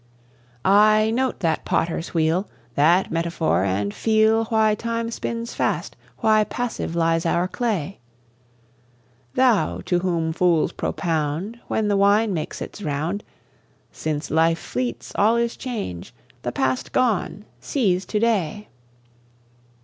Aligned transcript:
Ay, 0.65 1.11
note 1.13 1.41
that 1.41 1.63
Potter's 1.63 2.11
wheel, 2.11 2.49
That 2.73 3.11
metaphor! 3.11 3.63
and 3.63 3.93
feel 3.93 4.45
Why 4.45 4.73
time 4.73 5.11
spins 5.11 5.53
fast, 5.53 5.95
why 6.21 6.43
passive 6.43 6.95
lies 6.95 7.23
our 7.23 7.47
clay, 7.47 7.99
Thou, 9.35 9.81
to 9.85 9.99
whom 9.99 10.33
fools 10.33 10.71
propound, 10.71 11.59
When 11.67 11.87
the 11.87 11.97
wine 11.97 12.33
makes 12.33 12.63
its 12.63 12.81
round, 12.81 13.23
"Since 13.91 14.31
life 14.31 14.57
fleets, 14.57 15.11
all 15.13 15.35
is 15.35 15.55
change; 15.55 16.15
the 16.41 16.51
Past 16.51 16.93
gone, 16.93 17.45
seize 17.59 18.03
to 18.07 18.17
day!" 18.19 18.69